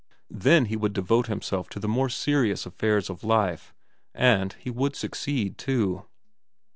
Then 0.31 0.65
he 0.65 0.75
would 0.75 0.93
devote 0.93 1.27
himself 1.27 1.69
to 1.69 1.79
the 1.79 1.87
more 1.87 2.09
serious 2.09 2.65
affairs 2.65 3.07
of 3.07 3.23
life. 3.23 3.71
And 4.15 4.53
he 4.53 4.71
would 4.71 4.95
succeed, 4.95 5.59
too. 5.59 6.05